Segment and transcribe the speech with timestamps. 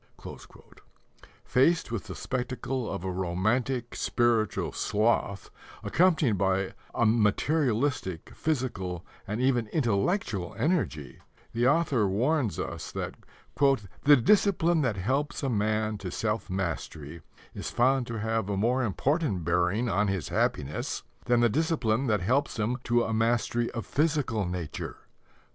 [1.45, 5.51] Faced with the spectacle of a romantic spiritual sloth
[5.83, 11.19] accompanied by a materialistic, physical, and even intellectual energy,
[11.53, 13.13] the author warns us that
[14.05, 17.21] "the discipline that helps a man to self mastery
[17.53, 22.21] is found to have a more important bearing on his happiness than the discipline that
[22.21, 24.97] helps him to a mastery of physical nature."